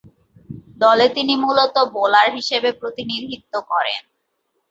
দলে 0.77 1.05
তিনি 1.15 1.33
মূলতঃ 1.43 1.77
বোলার 1.95 2.27
হিসেবে 2.37 2.69
প্রতিনিধিত্ব 2.79 3.53
করেন। 3.71 4.01